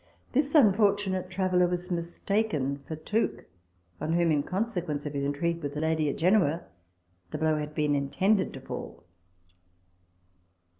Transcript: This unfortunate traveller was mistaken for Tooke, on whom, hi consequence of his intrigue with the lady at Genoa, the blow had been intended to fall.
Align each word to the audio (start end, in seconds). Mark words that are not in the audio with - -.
This 0.31 0.55
unfortunate 0.55 1.29
traveller 1.29 1.67
was 1.67 1.91
mistaken 1.91 2.79
for 2.87 2.95
Tooke, 2.95 3.45
on 4.01 4.13
whom, 4.13 4.31
hi 4.31 4.41
consequence 4.41 5.05
of 5.05 5.13
his 5.13 5.23
intrigue 5.23 5.61
with 5.61 5.75
the 5.75 5.79
lady 5.79 6.09
at 6.09 6.17
Genoa, 6.17 6.63
the 7.29 7.37
blow 7.37 7.57
had 7.59 7.75
been 7.75 7.93
intended 7.93 8.51
to 8.53 8.61
fall. 8.61 9.03